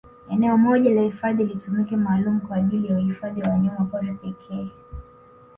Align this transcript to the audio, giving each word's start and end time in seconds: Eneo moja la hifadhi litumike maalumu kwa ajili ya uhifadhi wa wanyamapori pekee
Eneo 0.29 0.57
moja 0.57 0.89
la 0.89 1.01
hifadhi 1.01 1.43
litumike 1.43 1.95
maalumu 1.97 2.41
kwa 2.41 2.57
ajili 2.57 2.87
ya 2.87 2.97
uhifadhi 2.97 3.41
wa 3.41 3.49
wanyamapori 3.49 4.11
pekee 4.13 4.67